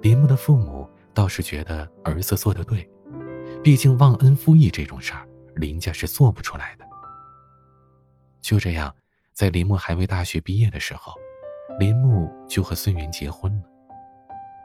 [0.00, 2.86] 林木的父母倒是觉得儿子做的对，
[3.62, 6.84] 毕竟忘恩负义这种事儿，林家是做不出来的。
[8.40, 8.92] 就这样，
[9.32, 11.14] 在林木还未大学毕业的时候，
[11.78, 13.62] 林木就和孙元结婚了，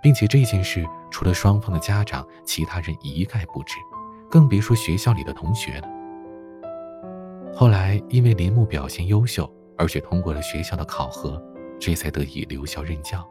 [0.02, 3.76] 并且这件事除了双方的家长，其他人一概不知，
[4.30, 5.88] 更别说学校里的同学了。
[7.56, 11.42] 后来，因为林木表现优秀，而且通过了学校的考核，
[11.80, 13.28] 这才得以留校任教。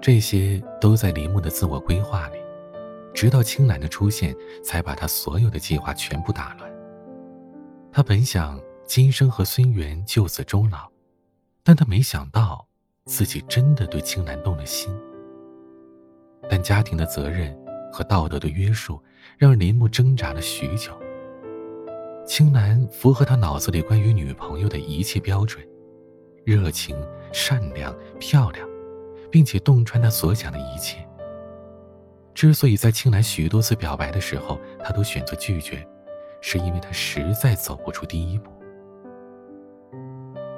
[0.00, 2.38] 这些都在林木的自我规划里，
[3.14, 6.70] 直到青兰的出现，才把他所有的计划全部打乱。
[7.92, 10.90] 他本想今生和孙元就此终老，
[11.64, 12.64] 但他没想到
[13.06, 14.94] 自己真的对青兰动了心。
[16.48, 17.52] 但家庭的责任
[17.90, 19.02] 和道德的约束，
[19.36, 20.92] 让林木挣扎了许久。
[22.24, 25.66] 青兰符合他脑子里关于女朋友的一切标准：
[26.44, 26.96] 热情、
[27.32, 28.68] 善良、漂亮。
[29.34, 31.04] 并且洞穿他所讲的一切。
[32.34, 35.84] 之所以在青兰许多次表白的时候，他都选择拒绝，
[36.40, 38.52] 是因为他实在走不出第一步。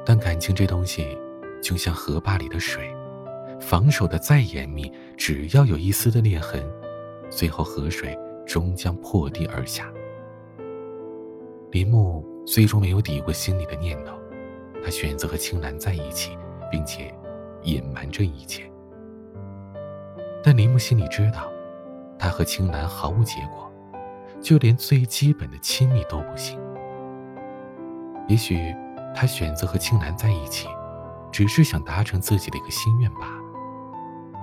[0.06, 1.18] 但感情这东西，
[1.60, 2.88] 就像河坝里的水，
[3.60, 6.64] 防守的再严密，只要有一丝的裂痕，
[7.28, 8.16] 最后河水
[8.46, 9.92] 终将破堤而下。
[11.72, 14.16] 林木最终没有抵过心里的念头，
[14.82, 16.38] 他选择和青兰在一起，
[16.70, 17.12] 并且。
[17.62, 18.62] 隐瞒这一切，
[20.40, 21.50] 但林木心里知道，
[22.16, 23.68] 他和青兰毫无结果，
[24.40, 26.60] 就连最基本的亲密都不行。
[28.28, 28.72] 也许
[29.16, 30.68] 他选择和青兰在一起，
[31.32, 33.42] 只是想达成自己的一个心愿罢了，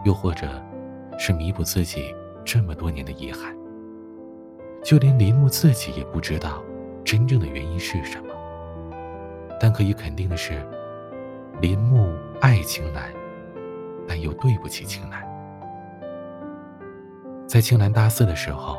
[0.04, 0.60] 又或者，
[1.20, 3.56] 是弥补自己这么多年的遗憾。
[4.84, 6.62] 就连林木自己也不知道
[7.06, 8.34] 真正的原因是什么。
[9.60, 10.68] 但可以肯定的是。
[11.62, 13.14] 林木爱青兰，
[14.08, 15.24] 但又对不起青兰。
[17.48, 18.78] 在青兰大四的时候，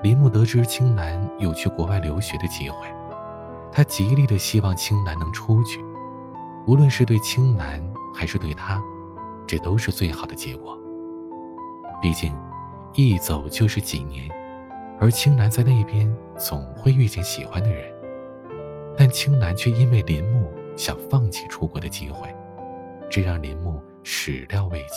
[0.00, 2.86] 林木得知青兰有去国外留学的机会，
[3.70, 5.84] 他极力的希望青兰能出去，
[6.66, 7.82] 无论是对青兰
[8.14, 8.82] 还是对他，
[9.46, 10.78] 这都是最好的结果。
[12.00, 12.34] 毕竟，
[12.94, 14.28] 一走就是几年，
[15.00, 17.92] 而青兰在那边总会遇见喜欢的人，
[18.96, 20.50] 但青兰却因为林木。
[20.78, 22.32] 想放弃出国的机会，
[23.10, 24.94] 这让林木始料未及。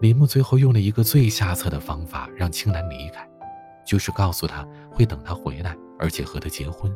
[0.00, 3.26] 林木最后用了一个最下策的方法让青兰离开，
[3.84, 6.94] 就是告诉他会等他回来，而且和他结婚。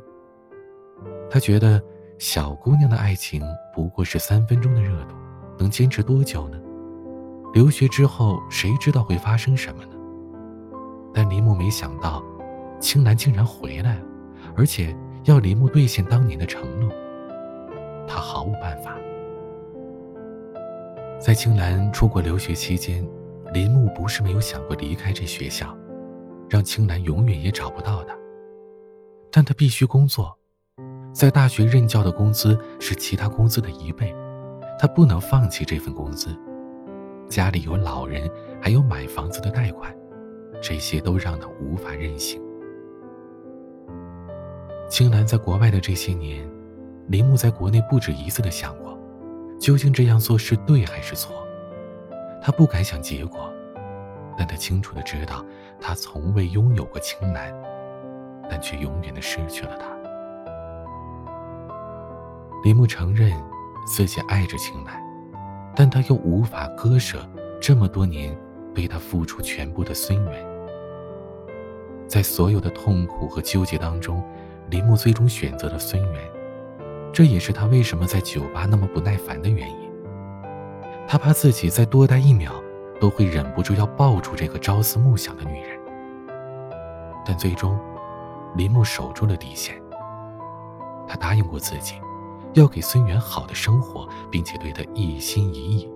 [1.30, 1.82] 他觉得
[2.18, 3.42] 小姑娘的爱情
[3.74, 5.14] 不过是三分钟的热度，
[5.58, 6.58] 能坚持多久呢？
[7.54, 9.92] 留学之后谁知道会发生什么呢？
[11.14, 12.22] 但林木没想到，
[12.80, 14.02] 青兰竟然回来了，
[14.56, 14.96] 而且。
[15.24, 16.90] 要林木兑现当年的承诺，
[18.06, 18.96] 他毫无办法。
[21.20, 23.06] 在青兰出国留学期间，
[23.52, 25.76] 林木不是没有想过离开这学校，
[26.48, 28.16] 让青兰永远也找不到他。
[29.30, 30.36] 但他必须工作，
[31.12, 34.14] 在大学任教的工资是其他工资的一倍，
[34.78, 36.34] 他不能放弃这份工资。
[37.28, 38.30] 家里有老人，
[38.60, 39.94] 还有买房子的贷款，
[40.62, 42.40] 这些都让他无法任性。
[44.88, 46.48] 青兰在国外的这些年，
[47.08, 48.98] 林木在国内不止一次的想过，
[49.60, 51.36] 究竟这样做是对还是错。
[52.40, 53.52] 他不敢想结果，
[54.38, 55.44] 但他清楚的知道，
[55.80, 57.52] 他从未拥有过青兰，
[58.48, 59.86] 但却永远的失去了她。
[62.62, 63.32] 林木承认
[63.84, 65.02] 自己爱着青兰，
[65.74, 67.18] 但他又无法割舍
[67.60, 68.34] 这么多年
[68.76, 70.46] 为他付出全部的孙元。
[72.06, 74.22] 在所有的痛苦和纠结当中。
[74.70, 76.22] 林木最终选择了孙元，
[77.10, 79.90] 这也是他为什么在酒吧那么不耐烦的原因。
[81.06, 82.52] 他怕自己再多待一秒，
[83.00, 85.78] 都会忍不住要抱住这个朝思暮想的女人。
[87.24, 87.78] 但最终，
[88.54, 89.74] 林木守住了底线。
[91.06, 91.94] 他答应过自己，
[92.54, 95.90] 要给孙元好的生活，并且对他一心一意。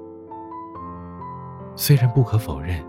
[1.74, 2.85] 虽然不可否认，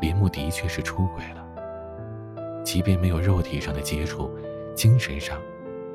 [0.00, 4.30] 林木的确是出轨了，即便没有肉体上的接触。
[4.72, 5.36] 精神上，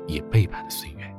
[0.06, 1.16] 也背叛了孙元。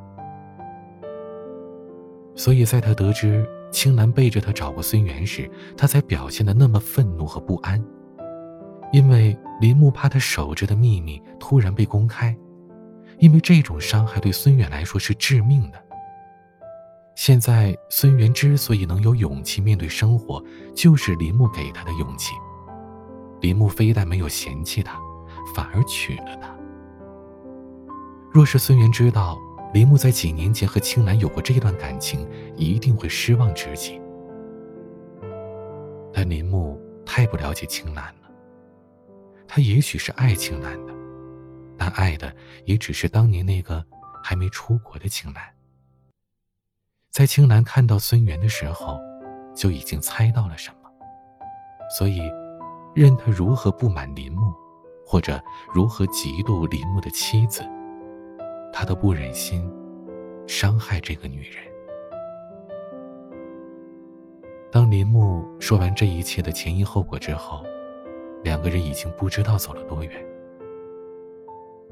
[2.35, 7.83] 所以，在他得知青兰背着他找过孙元时，他才表现的那么愤怒和不安。
[8.93, 12.35] 因为林木怕他守着的秘密突然被公开，
[13.19, 15.83] 因为这种伤害对孙远来说是致命的。
[17.13, 20.41] 现在，孙元之所以能有勇气面对生活，
[20.75, 22.33] 就是林木给他的勇气。
[23.41, 24.99] 林木非但没有嫌弃他，
[25.53, 26.55] 反而娶了她。
[28.31, 29.37] 若是孙元知道
[29.73, 34.01] 林木在几年前和青兰有过这段感情，一定会失望至极。
[36.13, 38.29] 但林木太不了解青兰了。
[39.47, 40.93] 他也许是爱青兰的，
[41.77, 42.33] 但爱的
[42.65, 43.85] 也只是当年那个
[44.23, 45.43] 还没出国的青兰。
[47.11, 48.99] 在青兰看到孙元的时候，
[49.55, 50.89] 就已经猜到了什么，
[51.97, 52.21] 所以，
[52.95, 54.53] 任他如何不满林木，
[55.05, 55.41] 或者
[55.73, 57.63] 如何嫉妒林木的妻子，
[58.79, 59.67] 他都不忍心
[60.45, 61.63] 伤害这个女人。
[64.71, 67.65] 当林木说完这一切的前因后果之后，
[68.43, 70.11] 两个人已经不知道走了多远。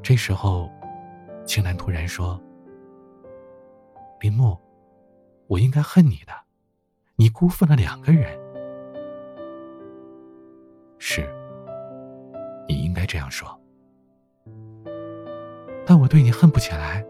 [0.04, 0.70] 这时候，
[1.44, 2.40] 青兰突然说
[4.22, 4.56] ：“林木，
[5.48, 6.34] 我应该恨你的，
[7.16, 8.40] 你辜负了两个人。
[11.00, 11.28] 是，
[12.68, 13.60] 你应该这样说。
[15.86, 17.06] 但我对你恨不起来。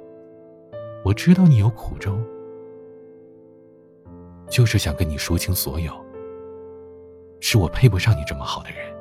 [1.03, 2.23] 我知道你有苦衷，
[4.49, 5.93] 就是想跟你说清所有。
[7.39, 8.93] 是我配不上你这么好的人。”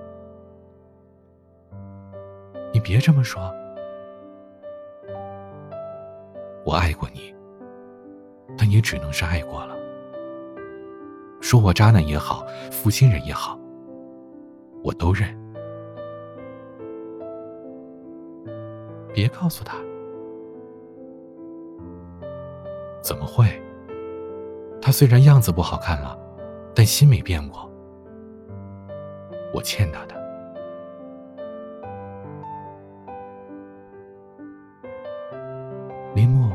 [2.74, 3.52] 你别这么说，
[6.64, 7.34] 我爱过你，
[8.58, 9.76] 但也只能是爱过了。
[11.40, 13.58] 说我渣男也好，负心人也好，
[14.82, 15.43] 我都认。
[19.14, 19.76] 别告诉他，
[23.00, 23.46] 怎么会？
[24.82, 26.18] 他虽然样子不好看了，
[26.74, 27.70] 但心没变过。
[29.54, 30.14] 我欠他的。
[36.16, 36.52] 林木，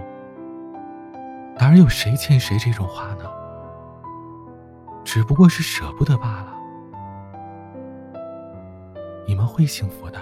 [1.57, 3.24] 哪有谁欠谁这种话呢？
[5.05, 6.53] 只不过是舍不得罢了。
[9.26, 10.20] 你们会幸福的。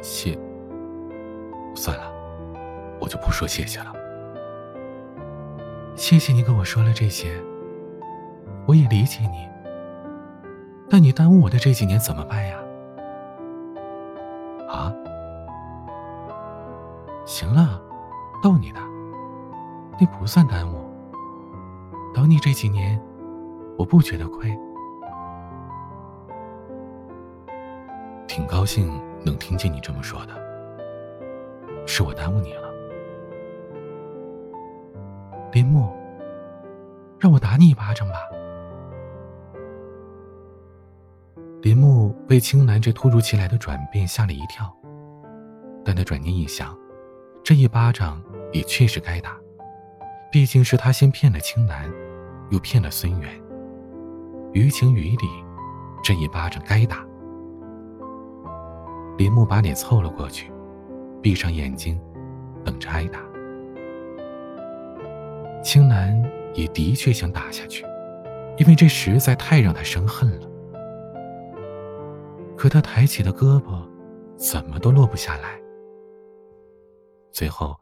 [0.00, 0.38] 谢，
[1.74, 2.10] 算了，
[3.00, 3.92] 我就不说谢谢了。
[5.96, 7.32] 谢谢你跟我说了这些，
[8.66, 9.48] 我也理解你。
[10.88, 12.56] 但你耽误我的这几年怎么办呀？
[14.68, 14.92] 啊
[17.24, 17.80] 行了，
[18.42, 18.80] 逗你的，
[20.00, 20.80] 那不算耽误。
[22.12, 23.00] 等你这几年，
[23.78, 24.58] 我不觉得亏。
[28.26, 28.90] 挺高兴
[29.24, 30.34] 能听见你这么说的，
[31.86, 32.70] 是我耽误你了。
[35.52, 35.92] 林木，
[37.18, 38.14] 让我打你一巴掌吧。
[41.62, 44.74] 林木被青兰这突如其来的转变吓了一跳，
[45.84, 46.76] 但他转念一想。
[47.42, 49.36] 这一巴掌也确实该打，
[50.30, 51.90] 毕竟是他先骗了青兰，
[52.50, 53.30] 又骗了孙元。
[54.52, 55.26] 于情于理，
[56.02, 57.04] 这一巴掌该打。
[59.20, 60.50] 林木把脸凑了过去，
[61.20, 62.00] 闭上眼睛，
[62.64, 63.20] 等着挨打。
[65.62, 66.18] 青兰
[66.54, 67.84] 也的确想打下去，
[68.56, 70.48] 因为这实在太让他生恨了。
[72.56, 73.86] 可他抬起的胳膊，
[74.36, 75.60] 怎么都落不下来。
[77.30, 77.76] 最后，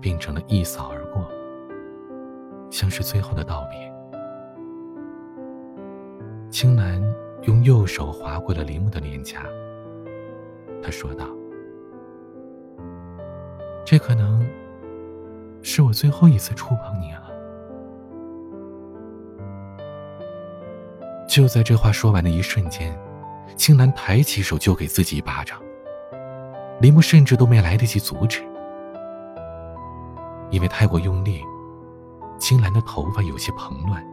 [0.00, 1.24] 变成了一扫而过，
[2.72, 3.78] 像是最后的道别。
[6.50, 7.00] 青兰
[7.42, 9.44] 用右手划过了林木的脸颊，
[10.82, 11.26] 他说道
[13.86, 14.44] ：“这可能
[15.62, 17.30] 是我最后一次触碰你了。”
[21.28, 22.94] 就在这话说完的一瞬间，
[23.56, 25.58] 青兰抬起手就给自己一巴掌，
[26.80, 28.42] 林木甚至都没来得及阻止。
[30.50, 31.40] 因为太过用力，
[32.38, 34.04] 青兰的头发有些蓬乱，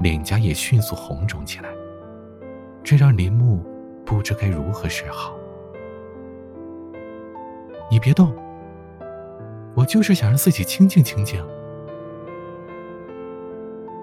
[0.00, 1.70] 脸颊也迅速红肿起来，
[2.84, 3.64] 这让林木
[4.04, 5.37] 不知该如何是好。
[7.90, 8.34] 你别动，
[9.74, 11.42] 我就是想让自己清静清静。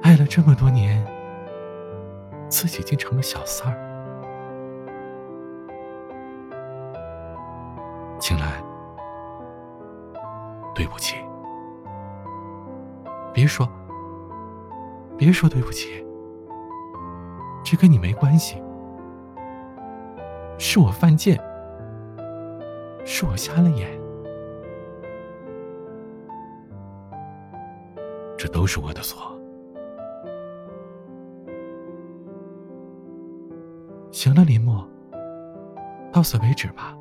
[0.01, 1.05] 爱了这么多年，
[2.49, 3.77] 自己竟成了小三儿。
[8.19, 8.63] 青兰，
[10.73, 11.15] 对不起。
[13.33, 13.69] 别说，
[15.17, 16.03] 别说对不起，
[17.63, 18.61] 这跟你没关系，
[20.57, 21.39] 是我犯贱，
[23.07, 23.87] 是我瞎了眼，
[28.35, 29.31] 这都是我的错。
[34.11, 34.85] 行了，林墨，
[36.11, 36.97] 到此为止吧。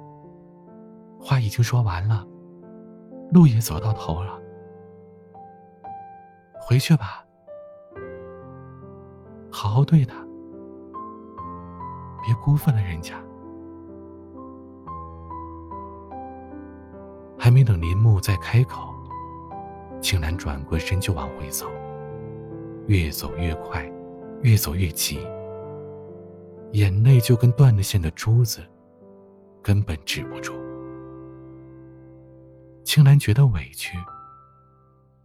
[1.19, 2.27] 话已经说完了，
[3.33, 4.39] 路也走到头了。
[6.61, 7.25] 回去吧，
[9.51, 10.17] 好好对他，
[12.23, 13.24] 别辜负了人家。
[17.45, 18.89] 还没等林木再开口，
[20.01, 21.67] 青兰转过身就往回走，
[22.87, 23.85] 越走越快，
[24.41, 25.19] 越走越急，
[26.73, 28.63] 眼泪就跟断了线的珠子，
[29.63, 30.55] 根本止不住。
[32.83, 33.99] 青兰觉得委屈。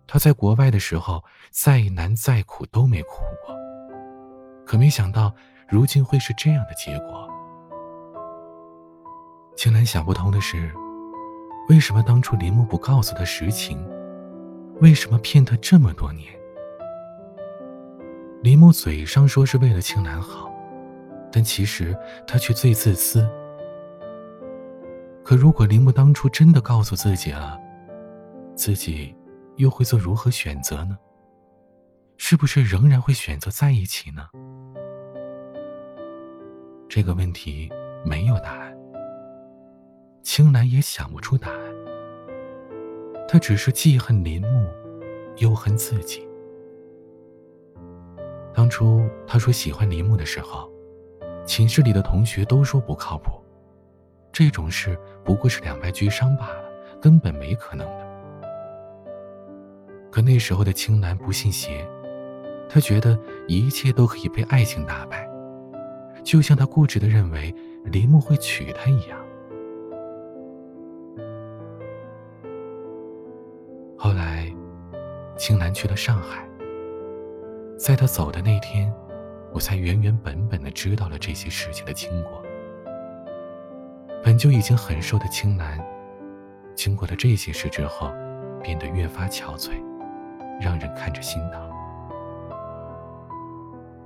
[0.05, 3.55] 她在国外的时候，再难再苦都没哭过，
[4.65, 5.33] 可没想到
[5.69, 7.29] 如今会是这样的结果。
[9.55, 10.69] 青兰想不通的是，
[11.69, 13.77] 为什么当初林木不告诉他实情？
[14.81, 16.33] 为什么骗他这么多年？
[18.41, 20.51] 林木嘴上说是为了青兰好，
[21.31, 21.95] 但其实
[22.25, 23.29] 他却最自私。
[25.23, 27.57] 可如果林木当初真的告诉自己了，
[28.55, 29.15] 自己……
[29.57, 30.97] 又会做如何选择呢？
[32.15, 34.25] 是不是仍然会选择在一起呢？
[36.87, 37.69] 这个问题
[38.05, 38.68] 没有答案，
[40.31, 41.59] 青兰也想不出答案。
[43.27, 44.67] 他只是既恨林木，
[45.37, 46.23] 又恨自己。
[48.53, 50.71] 当初他说喜欢林木的时候，
[51.47, 53.43] 寝室里的同学都说不靠谱，
[54.31, 56.69] 这种事不过是两败俱伤罢了，
[57.01, 58.07] 根本没可能的。
[60.11, 61.83] 可那时候的青兰不信邪，
[62.69, 65.27] 她觉得一切都可以被爱情打败，
[66.23, 67.51] 就像她固执的认为
[67.85, 69.18] 林木会娶她一样。
[75.49, 76.47] 青兰去了上海，
[77.75, 78.93] 在她走的那天，
[79.51, 82.39] 我才原原本本的知道了这些事情的经过。
[84.23, 85.83] 本就已经很瘦的青兰，
[86.75, 88.11] 经过了这些事之后，
[88.61, 89.71] 变得越发憔悴。
[90.61, 91.67] 让人看着心疼。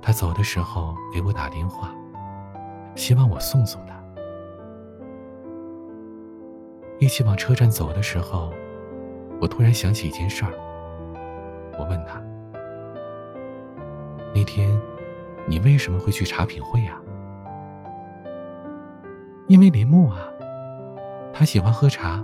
[0.00, 1.94] 他走的时候给我打电话，
[2.94, 4.02] 希望我送送他。
[6.98, 8.50] 一起往车站走的时候，
[9.42, 10.54] 我突然想起一件事儿。
[11.78, 12.20] 我问他
[14.34, 14.78] ：“那天，
[15.46, 17.00] 你为什么会去茶品会呀？”
[19.46, 20.18] 因为林木啊，
[21.32, 22.22] 他喜欢喝茶，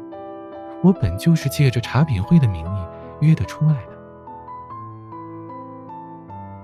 [0.82, 3.98] 我本就是借着茶品会的名义约他出来的。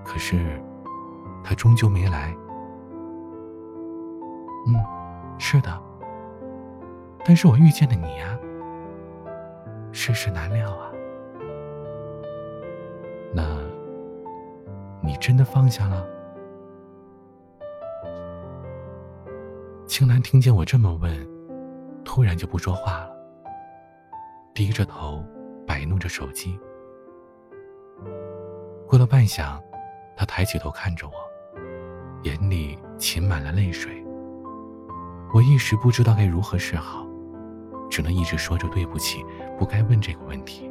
[0.04, 0.60] 可是，
[1.44, 2.34] 他终究没来。
[4.66, 4.74] 嗯，
[5.38, 5.70] 是的。
[7.24, 8.38] 但是我遇见了你呀。
[9.92, 10.90] 世事难料啊。
[13.36, 13.60] 那，
[15.02, 16.06] 你真的放下了？
[19.86, 21.14] 青兰听见我这么问，
[22.02, 23.10] 突然就不说话了，
[24.54, 25.22] 低着头
[25.66, 26.58] 摆弄着手机。
[28.88, 29.60] 过了半晌。
[30.18, 31.12] 他抬起头看着我，
[32.22, 34.02] 眼里噙满了泪水。
[35.34, 37.06] 我一时不知道该如何是好，
[37.90, 39.22] 只能一直说着对不起，
[39.58, 40.65] 不该问这个问题。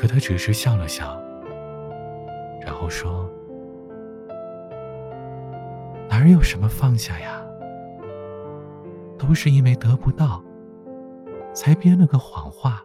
[0.00, 1.20] 可他只是笑了笑，
[2.62, 3.30] 然后说
[6.08, 7.44] ：“哪有什么放下呀？
[9.18, 10.42] 都是因为得不到，
[11.52, 12.82] 才编了个谎话，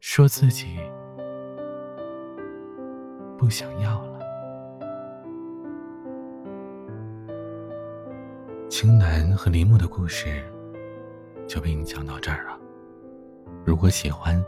[0.00, 0.78] 说自己……”
[3.36, 4.20] 不想要了。
[8.70, 10.42] 青楠和林木的故事
[11.46, 12.58] 就为你讲到这儿了。
[13.66, 14.42] 如果喜欢，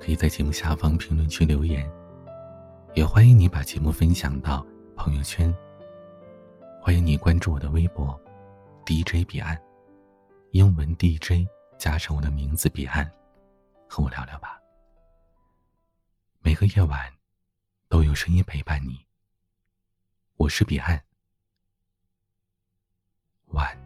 [0.00, 1.90] 可以在节目下方评论区留言，
[2.94, 4.64] 也欢迎你把节目分享到
[4.96, 5.54] 朋友圈。
[6.80, 8.18] 欢迎你关注我的微博
[8.84, 9.60] DJ 彼岸，
[10.52, 13.10] 英文 DJ 加上我的名字彼岸，
[13.88, 14.60] 和我聊聊吧。
[16.40, 17.16] 每个夜晚。
[17.88, 19.06] 都有声音陪伴你。
[20.38, 21.00] 我是彼岸，
[23.46, 23.78] 晚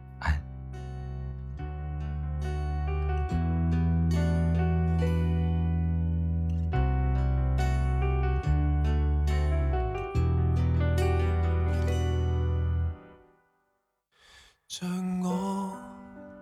[14.73, 14.89] 像
[15.21, 15.77] 我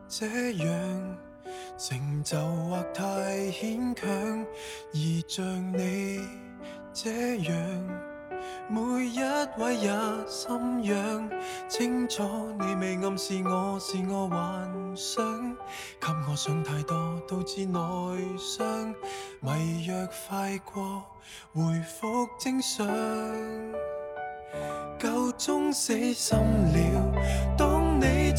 [0.08, 0.28] 这
[0.58, 1.18] 样，
[1.80, 4.08] 成就或太牵强，
[4.94, 6.20] 而像你。
[6.94, 7.56] 这样，
[8.68, 9.20] 每一
[9.58, 9.90] 位也
[10.28, 11.30] 心痒，
[11.68, 12.22] 清楚
[12.60, 15.56] 你未暗示我是我幻想，
[16.00, 17.80] 给我想太多导致内
[18.38, 18.94] 伤，
[19.40, 21.04] 迷药快过，
[21.52, 22.86] 回复正常，
[25.02, 27.69] 够钟死心了。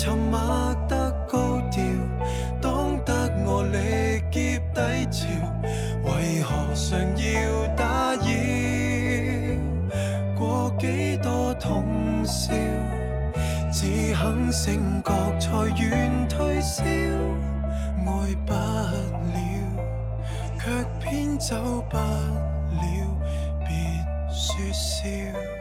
[0.03, 0.41] 沉默
[0.89, 1.85] 得高调，
[2.59, 3.13] 懂得
[3.45, 4.81] 我力竭低
[5.11, 5.29] 潮，
[6.05, 8.25] 为何尚要打扰？
[10.39, 12.55] 过几多通宵，
[13.71, 19.39] 只肯醒觉才愿退烧，爱不了，
[20.59, 20.65] 却
[20.99, 22.81] 偏走不了，
[23.69, 23.69] 别
[24.31, 25.60] 说笑。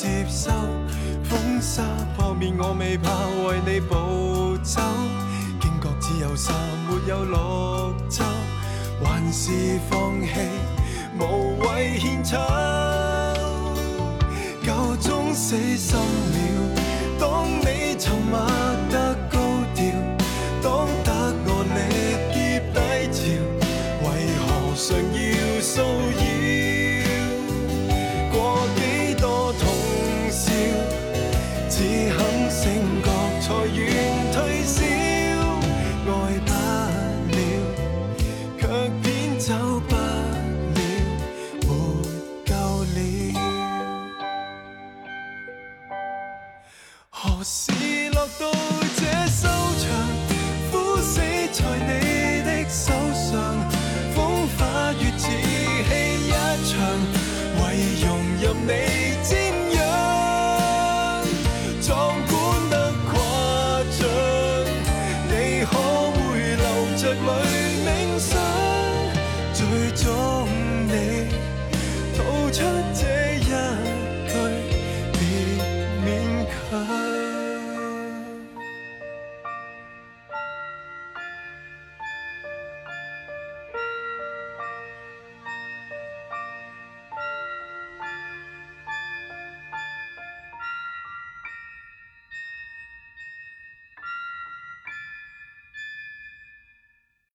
[0.00, 0.52] 接收
[1.24, 1.82] 风沙
[2.16, 3.10] 破灭，我未怕
[3.48, 4.80] 为你暴走。
[5.60, 6.52] 惊觉自由，沙
[6.86, 7.34] 没有绿
[8.08, 8.22] 洲？
[9.02, 9.50] 还是
[9.90, 10.28] 放弃
[11.18, 12.36] 无谓献丑？
[14.64, 16.80] 够钟死心了，
[17.18, 18.38] 当你沉默。